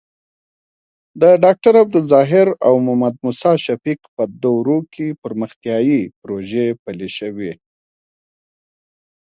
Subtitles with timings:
[1.21, 7.51] د ډاکټر عبدالظاهر او محمد موسي شفیق په دورو کې پرمختیايي پروژې پلې شوې.